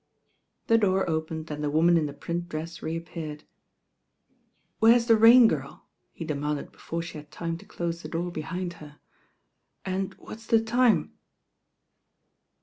The 0.65 0.79
door 0.79 1.07
opened 1.07 1.51
and 1.51 1.63
the 1.63 1.69
woman 1.69 1.95
in 1.95 2.07
the 2.07 2.13
print« 2.13 2.49
dress 2.49 2.81
reappeared. 2.81 3.43
"Where's 4.79 5.05
the 5.05 5.15
Rain 5.15 5.47
Girl?" 5.47 5.85
he 6.11 6.25
demanded 6.25 6.71
before 6.71 7.03
she 7.03 7.19
had 7.19 7.29
time 7.29 7.55
to 7.59 7.67
dose 7.67 8.01
the 8.01 8.07
door 8.09 8.31
behind 8.31 8.73
her, 8.81 8.97
"and 9.85 10.15
what's 10.15 10.47
the 10.47 10.59
time? 10.59 11.13